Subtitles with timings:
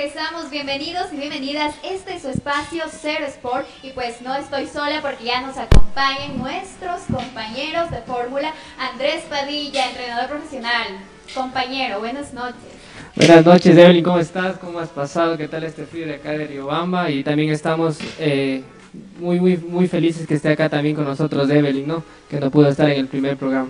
[0.00, 1.74] regresamos, bienvenidos y bienvenidas.
[1.84, 6.38] Este es su espacio Cero Sport y pues no estoy sola porque ya nos acompañan
[6.38, 8.54] nuestros compañeros de fórmula.
[8.78, 10.86] Andrés Padilla, entrenador profesional.
[11.34, 12.56] Compañero, buenas noches.
[13.14, 14.56] Buenas noches, Evelyn, ¿cómo estás?
[14.56, 15.36] ¿Cómo has pasado?
[15.36, 17.10] ¿Qué tal este frío de acá de Riobamba?
[17.10, 18.62] Y también estamos eh,
[19.18, 22.02] muy, muy, muy felices que esté acá también con nosotros Evelyn, ¿no?
[22.30, 23.68] Que no pudo estar en el primer programa.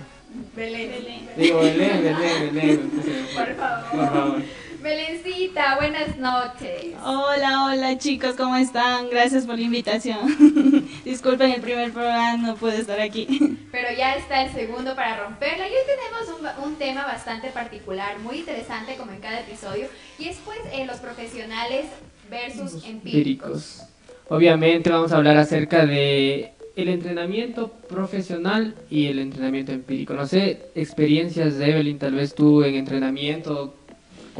[0.55, 1.29] Belén, Belén.
[1.35, 2.91] Digo, Belén, Belén, Belén.
[3.35, 3.91] Por favor.
[3.91, 4.60] Por favor.
[4.81, 6.95] Belencita, buenas noches.
[7.05, 9.11] Hola, hola chicos, ¿cómo están?
[9.11, 10.89] Gracias por la invitación.
[11.05, 13.59] Disculpen el primer programa, no pude estar aquí.
[13.71, 15.67] Pero ya está el segundo para romperla.
[15.67, 19.87] Y hoy tenemos un, un tema bastante particular, muy interesante como en cada episodio.
[20.17, 21.85] Y es pues eh, los profesionales
[22.31, 23.83] versus empíricos.
[24.29, 30.13] Obviamente vamos a hablar acerca de el entrenamiento profesional y el entrenamiento empírico.
[30.13, 33.75] No sé, experiencias de Evelyn, tal vez tú en entrenamiento,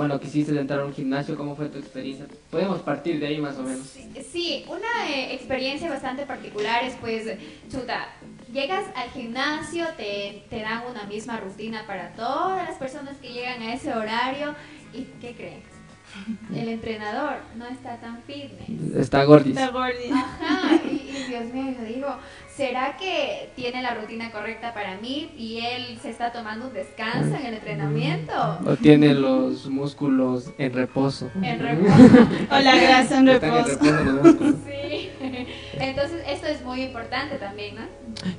[0.02, 2.26] cuando quisiste entrar a un gimnasio, ¿cómo fue tu experiencia?
[2.50, 3.86] Podemos partir de ahí más o menos.
[4.32, 7.38] Sí, una eh, experiencia bastante particular es pues,
[7.72, 8.08] chuta,
[8.52, 13.62] llegas al gimnasio, te, te dan una misma rutina para todas las personas que llegan
[13.62, 14.56] a ese horario
[14.92, 15.62] y ¿qué creen?
[16.56, 18.96] El entrenador no está tan fitness.
[18.96, 19.56] Está gordis.
[19.56, 20.10] Está gordi.
[20.12, 22.16] Ajá, y, y Dios mío, yo digo,
[22.56, 27.36] ¿será que tiene la rutina correcta para mí y él se está tomando un descanso
[27.36, 28.34] en el entrenamiento?
[28.66, 31.30] O tiene los músculos en reposo.
[31.42, 32.28] En reposo.
[32.52, 33.80] O la grasa en Están en reposo.
[33.80, 34.56] reposo los músculos.
[34.66, 35.10] Sí.
[35.80, 37.82] Entonces, esto es muy importante también, ¿no?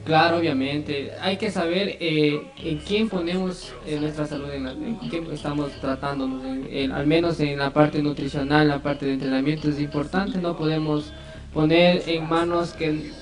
[0.04, 1.10] Claro, obviamente.
[1.20, 5.72] Hay que saber eh, en quién ponemos eh, nuestra salud, en, la- en qué estamos
[5.80, 6.44] tratándonos.
[6.44, 10.38] en- en- al menos en la parte nutricional, en la parte de entrenamiento es importante.
[10.38, 11.12] No podemos
[11.52, 13.12] poner en manos que,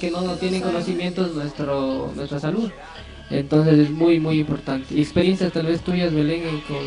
[0.00, 2.70] que no, no tienen conocimientos nuestro, nuestra salud.
[3.30, 4.92] Entonces es muy, muy importante.
[4.92, 6.78] ¿Y experiencias tal vez tuyas, Belén, con...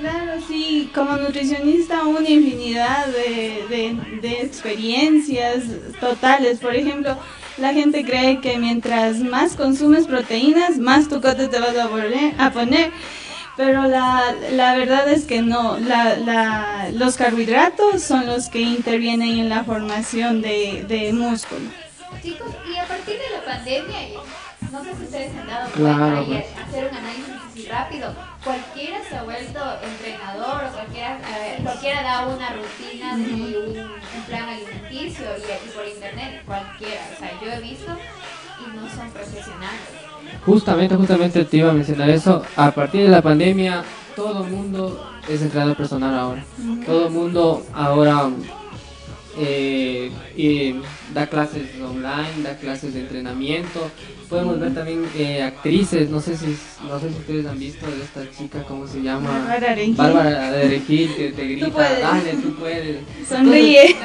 [0.00, 5.62] Claro, sí, como nutricionista una infinidad de, de, experiencias
[6.00, 6.58] totales.
[6.58, 7.16] Por ejemplo,
[7.58, 11.88] la gente cree que mientras más consumes proteínas, más tu cote te vas a.
[12.44, 12.90] A poner.
[13.56, 19.38] Pero la, la verdad es que no, la, la, los carbohidratos son los que intervienen
[19.38, 21.70] en la formación de, de músculo.
[22.22, 23.98] Chicos, y a partir de la pandemia,
[24.72, 26.66] no sé si ustedes han dado Claro, cuenta y pues.
[26.68, 32.26] hacer un análisis así rápido, cualquiera se ha vuelto entrenador o cualquiera, eh, cualquiera da
[32.26, 37.08] una rutina de un, un plan alimenticio y, y por internet, cualquiera.
[37.14, 37.96] O sea, yo he visto
[38.60, 40.05] y no son profesionales.
[40.44, 42.42] Justamente, justamente te iba a mencionar eso.
[42.56, 43.82] A partir de la pandemia,
[44.14, 46.44] todo el mundo es entrenador personal ahora.
[46.84, 48.30] Todo el mundo ahora
[49.38, 50.74] eh, y
[51.12, 53.90] da clases online, da clases de entrenamiento.
[54.28, 58.02] Podemos ver también eh, actrices, no sé si no sé si ustedes han visto de
[58.02, 59.30] esta chica, ¿cómo se llama?
[59.30, 59.94] Bárbara Regil.
[59.96, 62.98] Bárbara de Regil, que te grita, dale, tú puedes.
[63.28, 63.96] Sonríe.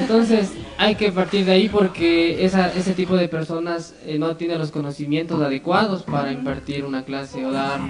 [0.00, 4.56] Entonces hay que partir de ahí porque esa, ese tipo de personas eh, no tiene
[4.56, 7.80] los conocimientos adecuados para impartir una clase o dar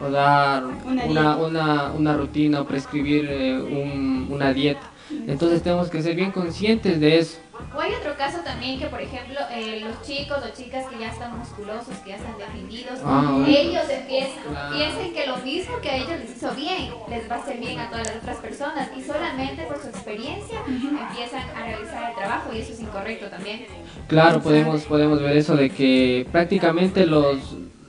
[0.00, 4.86] o dar Una una, una, una rutina o prescribir eh, un- una dieta.
[5.26, 7.38] Entonces tenemos que ser bien conscientes de eso.
[7.76, 11.08] O hay otro caso también que, por ejemplo, eh, los chicos o chicas que ya
[11.10, 13.46] están musculosos, que ya están definidos, Ah, bueno.
[13.46, 14.76] ellos empiezan, Claro.
[14.76, 17.80] piensan que lo mismo que a ellos les hizo bien, les va a hacer bien
[17.80, 22.50] a todas las otras personas y solamente por su experiencia empiezan a realizar el trabajo
[22.54, 23.66] y eso es incorrecto también.
[24.06, 27.38] Claro, podemos, podemos ver eso de que prácticamente los,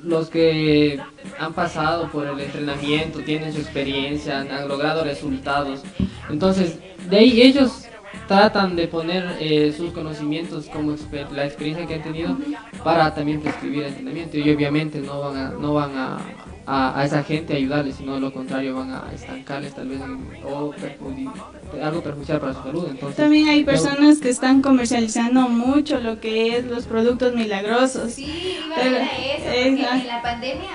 [0.03, 0.99] los que
[1.37, 5.81] han pasado por el entrenamiento, tienen su experiencia, han, han logrado resultados.
[6.29, 6.79] Entonces,
[7.09, 7.89] de ahí ellos
[8.27, 10.95] tratan de poner eh, sus conocimientos como
[11.31, 12.37] la experiencia que han tenido
[12.83, 16.17] para también prescribir entrenamiento y obviamente no van a, no van a,
[16.71, 19.99] a, a esa gente ayudarles, sino de lo contrario van a estancarles tal vez
[20.45, 20.73] o
[21.83, 22.87] algo perjudicial para su salud.
[22.89, 28.13] Entonces, También hay personas que están comercializando mucho lo que es los productos milagrosos.
[28.13, 29.95] Sí, iba a Pero- ir a eso, porque exacto.
[30.01, 30.69] en la pandemia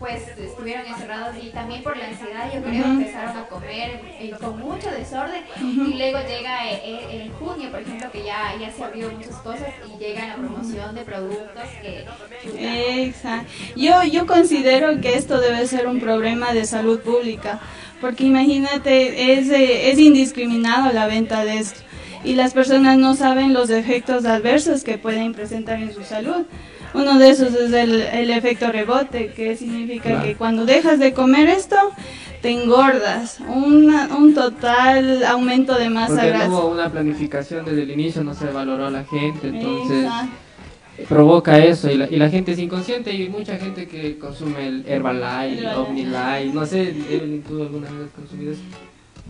[0.00, 3.00] pues estuvieron encerrados y también por la ansiedad yo creo Ujú.
[3.00, 7.80] empezaron a comer eh, con mucho desorden y luego llega eh, eh, en junio por
[7.80, 12.06] ejemplo que ya, ya se abrió muchas cosas y llega la promoción de productos que
[12.42, 13.52] chuta, Exacto.
[13.76, 17.60] Yo, yo considero que esto debe ser un problema de salud pública,
[18.00, 21.80] porque imagínate, es, eh, es indiscriminado la venta de esto
[22.24, 26.46] y las personas no saben los efectos adversos que pueden presentar en su salud.
[26.94, 30.24] Uno de esos es el, el efecto rebote, que significa Claro.
[30.24, 31.76] que cuando dejas de comer esto,
[32.42, 36.48] te engordas, una- un total aumento de masa Porque no grasa.
[36.50, 40.32] hubo una planificación desde el inicio, no se valoró a la gente, entonces Exacto.
[41.08, 44.66] provoca eso y la, y la gente es inconsciente y hay mucha gente que consume
[44.66, 45.76] el Herbalife, Herbalife.
[45.76, 48.62] Omnilife, no sé, Evelyn, ¿tú alguna vez has consumido eso?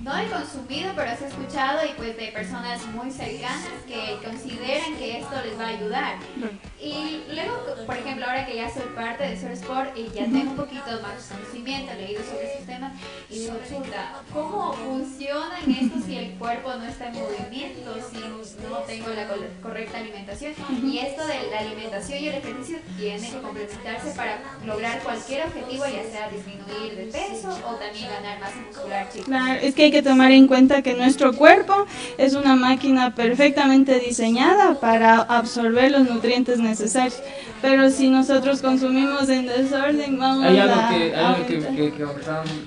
[0.02, 5.18] No he consumido, pero he escuchado y pues de personas muy cercanas que consideran que
[5.18, 6.16] esto les va a ayudar.
[6.80, 10.52] Y luego, por ejemplo, ahora que ya soy parte de Sur Sport y ya tengo
[10.52, 12.92] un poquito más conocimiento, he leído sobre estos temas,
[13.28, 18.18] y digo, chuta, ¿cómo funcionan esto si el cuerpo no está en movimiento, si
[18.68, 19.26] no tengo la
[19.62, 20.52] correcta alimentación?
[20.82, 25.84] Y esto de la alimentación y el ejercicio tiene que complementarse para lograr cualquier objetivo,
[25.84, 29.26] ya sea disminuir de peso o también ganar masa muscular, chicos.
[29.26, 31.86] Claro, es que hay que tomar en cuenta que nuestro cuerpo
[32.18, 37.20] es una máquina perfectamente diseñada para absorber los nutrientes necesarios.
[37.62, 42.04] Pero si nosotros consumimos en desorden, vamos hay algo Que, hay algo que, que,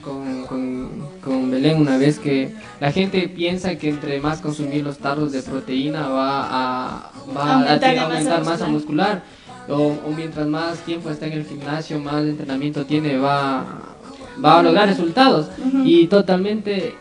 [0.01, 0.72] con, con,
[1.23, 5.41] con, Belén una vez, que la gente piensa que entre más consumir los tarros de
[5.41, 9.23] proteína va a, va aumentar, a, aumentar masa, muscular.
[9.69, 13.65] O, mientras más tiempo está en el gimnasio, más entrenamiento tiene, va,
[14.43, 15.47] va a lograr resultados.
[15.83, 16.95] Y totalmente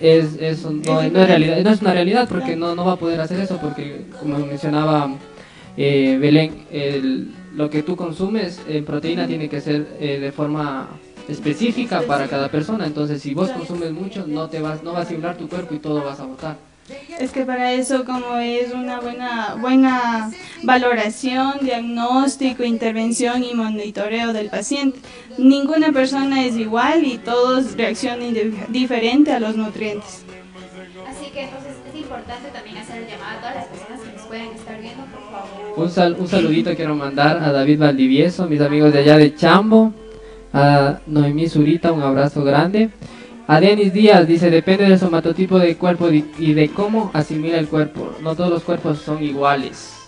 [0.00, 3.20] es, eso no, es realidad, no es una realidad porque no, no va a poder
[3.20, 5.14] hacer eso porque como mencionaba
[5.76, 6.64] eh, Belén,
[7.54, 10.88] lo que tú consumes en proteína tiene que ser eh, de forma
[11.30, 12.86] específica para cada persona.
[12.86, 15.78] Entonces, si vos consumes mucho, no te vas, no vas a inflar tu cuerpo y
[15.78, 16.70] todo vas a botar.
[17.18, 20.30] Es que para eso, como es una buena, buena
[20.62, 24.98] valoración, diagnóstico, intervención y monitoreo del paciente,
[25.38, 28.34] ninguna persona es igual y todos reaccionan
[28.68, 30.24] diferente a los nutrientes.
[31.08, 34.26] Así que entonces es importante también hacer el llamado a todas las personas que nos
[34.26, 35.72] pueden estar viendo, por favor.
[35.76, 39.92] Un, sal, un saludito quiero mandar a David Valdivieso, mis amigos de allá de Chambo,
[40.52, 42.90] a Noemí Zurita, un abrazo grande.
[43.46, 48.12] A Denis Díaz dice, depende del somatotipo del cuerpo y de cómo asimila el cuerpo.
[48.22, 49.99] No todos los cuerpos son iguales.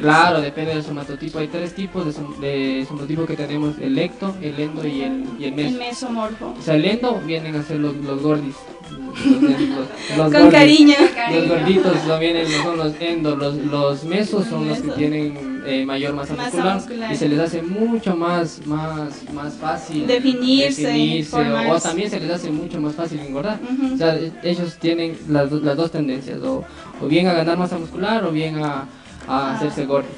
[0.00, 1.38] Claro, depende del somatotipo.
[1.38, 2.04] Hay tres tipos
[2.40, 5.68] de, somatotipo que tenemos, el ecto, el endo y el, y el meso.
[5.68, 6.54] El mesomorfo.
[6.58, 8.54] O sea, el endo vienen a ser los, los gordis.
[10.16, 10.94] Con cariño.
[11.32, 15.84] Los gorditos no vienen, son los endos, los, los mesos son los que tienen eh,
[15.84, 22.10] mayor masa, muscular, y se les hace mucho más, más, más fácil definirse, o, también
[22.10, 23.58] se les hace mucho más fácil engordar.
[23.92, 26.62] O sea, ellos tienen las, las dos tendencias, o,
[27.00, 28.86] o bien a ganar masa muscular o bien a
[29.26, 30.08] a hacerse gordo.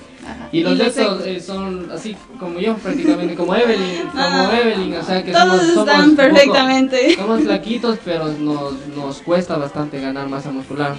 [0.52, 5.22] Y los, de eh, son así como yo, prácticamente, como Evelyn, como Evelyn, o sea
[5.22, 7.14] que Todos somos, están perfectamente.
[7.16, 10.96] somos flaquitos, pero nos, nos cuesta bastante ganar masa muscular.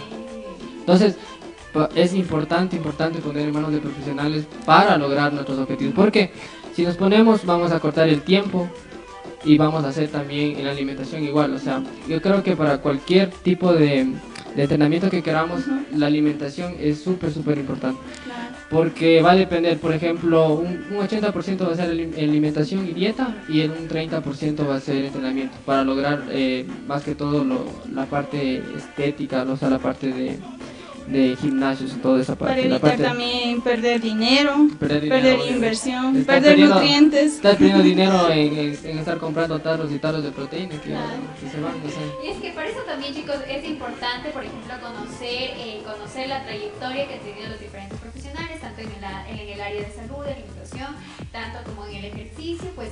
[0.80, 1.16] Entonces,
[1.96, 6.32] es importante, importante poner en manos de profesionales para lograr nuestros objetivos, porque
[6.76, 8.68] si nos ponemos, vamos a cortar el tiempo
[9.44, 12.80] y vamos a hacer también en la alimentación igual, o sea, yo creo que para
[12.80, 14.08] cualquier tipo de
[14.56, 15.62] de entrenamiento que queramos,
[15.96, 18.00] la alimentación es súper, súper importante.
[18.70, 23.62] Porque va a depender, por ejemplo, un, 80% va a ser alimentación y dieta y
[23.62, 27.46] el un 30% va a ser entrenamiento para lograr eh, más que todo
[27.92, 30.38] la parte estética, o sea, la parte de,
[31.10, 32.64] de gimnasios y toda esa parte.
[32.64, 37.36] Para evitar también perder dinero, perder, inversión, perder nutrientes.
[37.36, 41.76] Estás perdiendo dinero en, en, estar comprando tarros y tarros de proteína que, se van.
[42.24, 46.44] Y es que por eso también, chicos, es importante, por ejemplo, conocer, eh, conocer la
[46.44, 50.34] trayectoria que han tenido los diferentes profesionales, tanto en, en el área de salud, de
[50.34, 50.96] alimentación,
[51.32, 52.90] tanto como en el ejercicio, pues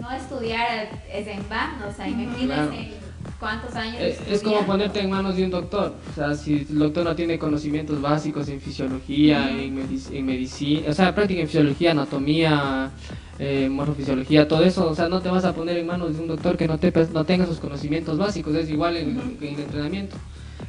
[0.00, 3.05] no, estudiar es en vano, o sea, imagínense
[3.38, 4.00] cuántos años.
[4.00, 5.94] Es, como ponerte en manos de un doctor.
[6.10, 9.78] O sea, si el doctor no tiene conocimientos básicos en fisiología, en,
[10.12, 12.90] en, medicina, o sea, práctica en fisiología, anatomía,
[13.38, 16.28] eh, morfofisiología, todo eso, o sea, no te vas a poner en manos de un
[16.28, 18.54] doctor que no, te, no tenga sus conocimientos básicos.
[18.54, 20.16] Es igual en, en el entrenamiento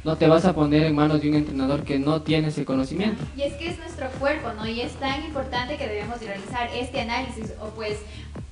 [0.04, 3.22] no te vas a poner en manos de un entrenador que no tiene ese conocimiento.
[3.36, 4.66] Y es que es nuestro cuerpo, ¿no?
[4.66, 7.98] Y es tan importante que debemos realizar este análisis o pues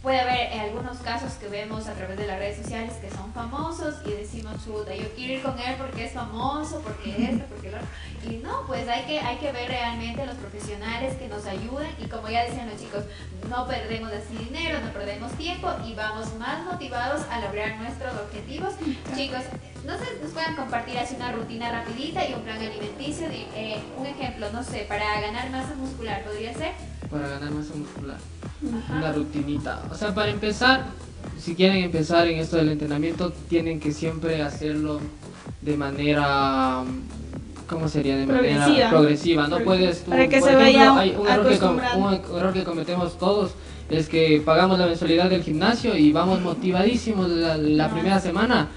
[0.07, 3.97] puede haber algunos casos que vemos a través de las redes sociales que son famosos
[4.05, 7.79] y decimos, chuta, yo quiero ir con él porque es famoso, porque esto, porque lo
[8.31, 11.91] Y no, pues hay que, hay que ver realmente a los profesionales que nos ayuden
[11.99, 13.03] y como ya decían los chicos,
[13.51, 18.75] no perdemos así dinero, no perdemos tiempo y vamos más motivados a lograr nuestros objetivos.
[19.17, 19.43] Chicos,
[19.85, 23.27] no sé, nos puedan compartir así una rutina rapidita y un plan alimenticio.
[23.29, 26.75] Eh, un ejemplo, no sé, para ganar masa muscular, ¿podría ser?
[27.11, 29.83] Para ganar masa muscular una rutinita.
[29.91, 30.87] O sea, para empezar,
[31.39, 35.01] si quieren empezar en esto del entrenamiento, tienen que siempre hacerlo
[35.63, 36.85] de manera
[37.69, 38.17] ¿cómo sería?
[38.17, 39.49] De manera progresiva.
[39.49, 43.53] No puedes Para que se vaya hay un error que, un error que cometemos todos
[43.91, 48.69] es que pagamos la mensualidad del gimnasio y vamos motivadísimos la, primera semana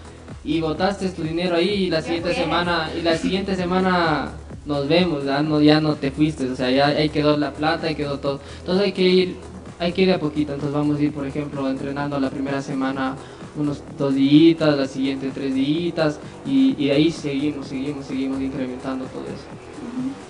[0.44, 4.32] y botaste tu dinero ahí y la siguiente semana y la siguiente semana
[4.66, 7.88] nos vemos, ya no, ya no te fuiste, o sea, ya ahí quedó la plata,
[7.88, 8.40] ahí quedó todo.
[8.60, 9.36] Entonces hay que ir
[9.80, 13.16] hay que ir a poquito, entonces vamos a ir, por ejemplo, entrenando la primera semana
[13.58, 19.24] unos dos días, la siguiente tres días, y, y ahí seguimos, seguimos, seguimos incrementando todo
[19.24, 19.46] eso.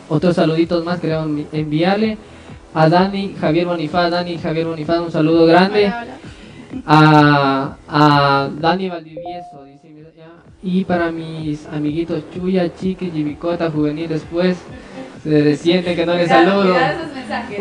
[0.08, 2.18] Otros saluditos más queremos enviarle
[2.74, 5.92] a Dani Javier Bonifaz, Dani Javier Bonifaz, un saludo grande.
[6.86, 9.90] A, a Dani Valdivieso, dice,
[10.62, 14.58] y para mis amiguitos Chuya, Chiqui, Jibicota, Juvenil, después
[15.24, 16.76] se desciende que no les saludo.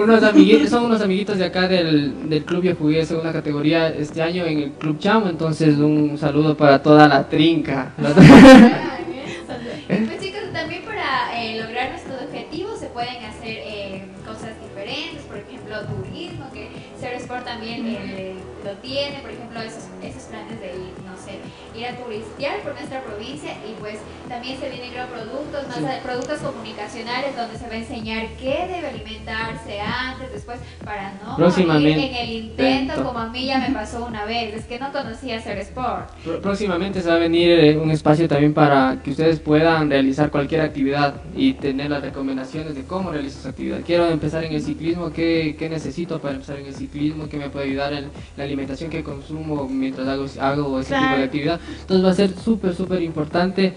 [0.03, 2.63] Unos amiguitos, son unos amiguitos de acá del, del club.
[2.63, 7.09] Yo jugué segunda categoría este año en el Club Chamo, entonces un saludo para toda
[7.09, 7.93] la trinca.
[16.39, 21.17] turismo, que Sport también eh, lo tiene, por ejemplo esos, esos planes de ir, no
[21.17, 21.39] sé,
[21.79, 26.01] ir a turistear por nuestra provincia y pues también se vienen creo productos, más de,
[26.03, 31.99] productos comunicacionales donde se va a enseñar qué debe alimentarse antes, después, para no morir
[31.99, 35.41] en el intento como a mí ya me pasó una vez, es que no conocía
[35.41, 36.41] Cero Sport.
[36.43, 40.63] Próximamente se va a venir eh, un espacio también para que ustedes puedan realizar cualquier
[40.63, 43.81] actividad y tener las recomendaciones de cómo realizar esa actividad.
[43.85, 47.29] Quiero empezar en el ciclismo, ¿qué, qué necesito para empezar en el ciclismo?
[47.29, 51.25] ¿Qué me puede ayudar en la alimentación que consumo mientras hago, hago ese tipo de
[51.25, 51.61] actividad?
[51.81, 53.75] Entonces va a ser súper, súper importante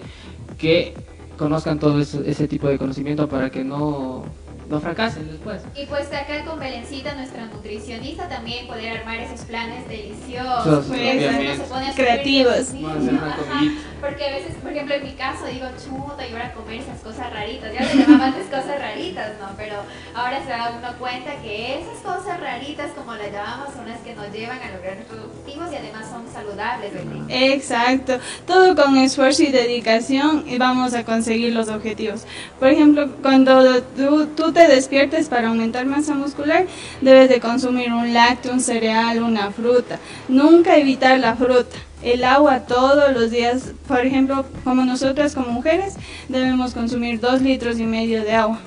[0.58, 0.94] que
[1.36, 4.24] conozcan todo ese, ese tipo de conocimiento para que no
[4.72, 5.60] no fracasen después.
[5.76, 10.86] Y pues acá con Belencita, nuestra nutricionista, también poder armar esos planes deliciosos.
[10.86, 12.70] Pues, uno se pone a creativos.
[12.72, 17.00] a porque a veces, por ejemplo, en mi caso digo, chuta, y ahora comer esas
[17.00, 17.72] cosas raritas.
[17.72, 19.48] Ya le llamaba antes cosas raritas, ¿no?
[19.56, 19.76] Pero
[20.14, 24.14] ahora se da uno cuenta que esas cosas raritas, como las llamamos, son las que
[24.14, 27.26] nos llevan a lograr nuestros objetivos y además son saludables, ¿verdad?
[27.28, 32.24] Exacto, todo con esfuerzo y dedicación y vamos a conseguir los objetivos.
[32.58, 36.66] Por ejemplo, cuando tú, tú te despiertes para aumentar masa muscular,
[37.00, 39.98] debes de consumir un lácteo, un cereal, una fruta.
[40.28, 41.76] Nunca evitar la fruta.
[42.02, 45.94] El agua todos los días, por ejemplo, como nosotras como mujeres,
[46.28, 48.58] debemos consumir dos litros y medio de agua.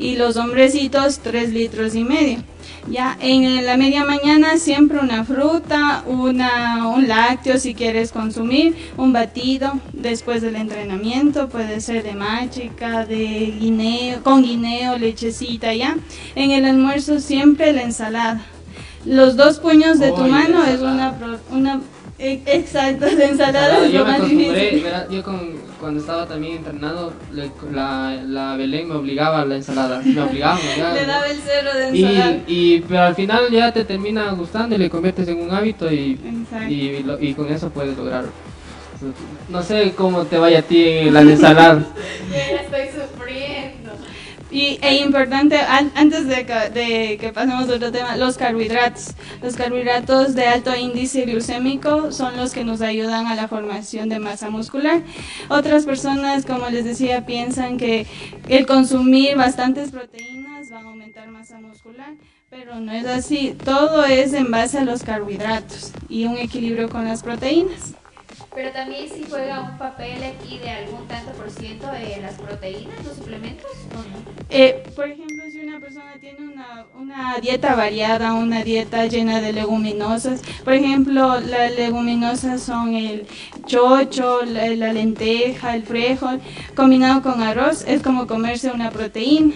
[0.00, 2.38] Y los hombrecitos, tres litros y medio.
[2.88, 9.12] Ya en la media mañana siempre una fruta, una, un lácteo si quieres consumir, un
[9.12, 15.98] batido después del entrenamiento, puede ser de machica, de guineo, con guineo, lechecita, ya.
[16.34, 18.40] En el almuerzo siempre la ensalada.
[19.04, 21.14] Los dos puños de tu mano es una,
[21.50, 21.80] una
[22.18, 24.84] e- exacto, la ensalada es yo lo me más difícil.
[25.10, 30.00] yo con, cuando estaba también entrenando, le- la, la Belén me obligaba a la ensalada,
[30.04, 30.94] me obligaba, obligaba.
[30.94, 32.36] Le daba el cero de ensalada.
[32.46, 35.90] y, y, pero al final ya te termina gustando y le conviertes en un hábito
[35.90, 36.68] y, Exacto.
[36.72, 38.24] y, lo- y con eso puedes lograr.
[39.48, 41.82] No sé cómo te vaya a ti en la ensalada.
[44.52, 49.14] Y e importante, an- antes de que, de que pasemos a otro tema, los carbohidratos.
[49.42, 54.18] Los carbohidratos de alto índice glucémico son los que nos ayudan a la formación de
[54.18, 55.02] masa muscular.
[55.48, 58.06] Otras personas, como les decía, piensan que
[58.48, 62.14] el consumir bastantes proteínas va a aumentar masa muscular,
[62.50, 63.54] pero no es así.
[63.64, 67.94] Todo es en base a los carbohidratos y un equilibrio con las proteínas.
[68.54, 73.04] Pero también sí juega un papel aquí de algún tanto por ciento de las proteínas,
[73.04, 73.70] los suplementos.
[74.48, 79.52] Eh, por ejemplo, si una persona tiene una, una dieta variada, una dieta llena de
[79.52, 83.26] leguminosas, por ejemplo, las leguminosas son el
[83.66, 86.40] chocho, la, la lenteja, el frijol,
[86.74, 89.54] combinado con arroz, es como comerse una proteína.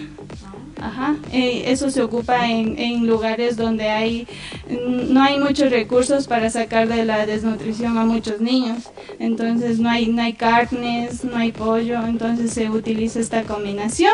[0.81, 4.27] Ajá, eh, eso se ocupa en, en lugares donde hay
[4.69, 8.89] mm, no hay muchos recursos para sacar de la desnutrición a muchos niños.
[9.19, 14.13] Entonces no hay no hay carnes, no hay pollo, entonces se utiliza esta combinación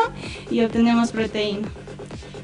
[0.50, 1.68] y obtenemos proteína.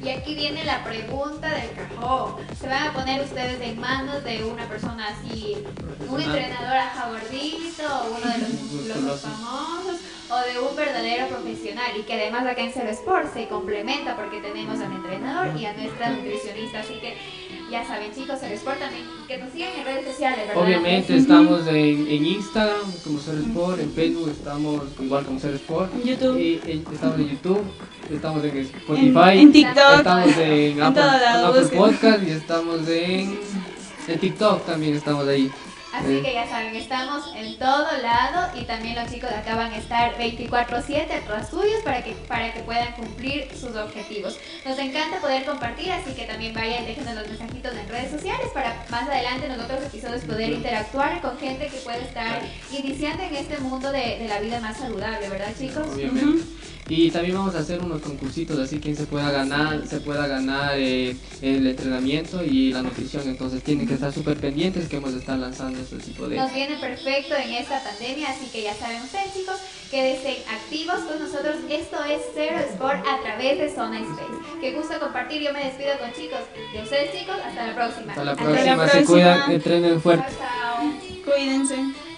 [0.03, 2.35] Y aquí viene la pregunta del cajón.
[2.59, 5.57] ¿Se van a poner ustedes en manos de una persona así,
[6.09, 6.69] un entrenador
[7.11, 10.01] gordito, o uno de los musculosos famosos,
[10.53, 11.91] de un verdadero profesional?
[11.97, 15.73] Y que además acá en Cero Sport se complementa porque tenemos al entrenador y a
[15.73, 16.79] nuestra nutricionista.
[16.79, 17.15] Así que
[17.71, 20.63] ya saben, chicos, Cero Sport también, que nos sigan en redes sociales, ¿verdad?
[20.63, 25.93] Obviamente estamos en, en Instagram como Ser Sport, en Facebook estamos igual como Ser Sport,
[25.93, 26.37] En YouTube.
[26.39, 27.61] y, y estamos en YouTube,
[28.11, 29.97] estamos en En, Spotify, en TikTok.
[29.97, 31.77] estamos en En Apple, Apple.
[31.77, 33.39] Podcast y estamos en,
[34.07, 35.51] en TikTok también estamos ahí.
[35.93, 39.73] Así que ya saben, estamos en todo lado y también los chicos de acá van
[39.73, 44.37] a estar 24/7 atrás suyos para que, para que puedan cumplir sus objetivos.
[44.65, 48.85] Nos encanta poder compartir, así que también vayan, déjenos los mensajitos en redes sociales para
[48.89, 52.41] más adelante en los otros episodios poder interactuar con gente que puede estar
[52.71, 55.87] iniciando en este mundo de, de la vida más saludable, ¿verdad chicos?
[55.87, 56.58] Obviamente.
[56.89, 60.73] Y también vamos a hacer unos concursitos, así quien se pueda ganar, se pueda ganar
[60.75, 63.29] eh, el entrenamiento y la nutrición.
[63.29, 66.37] Entonces tienen que estar súper pendientes que hemos de estar lanzando este tipo de...
[66.37, 69.55] Nos viene perfecto en esta pandemia, así que ya saben ustedes chicos,
[69.91, 71.57] quédense activos con nosotros.
[71.69, 74.59] Esto es Zero Sport a través de Zona Space.
[74.59, 76.39] Qué gusto compartir, yo me despido con chicos.
[76.73, 78.13] De ustedes chicos, hasta la próxima.
[78.13, 79.05] Hasta la Hasta la próxima, se próxima.
[79.05, 80.25] cuidan, entrenen fuerte.
[80.39, 81.33] Chao, chao.
[81.33, 82.08] Cuídense.